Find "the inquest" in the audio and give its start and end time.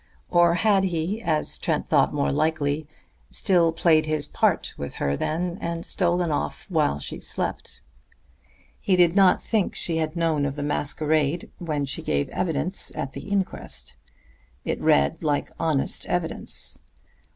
13.11-13.95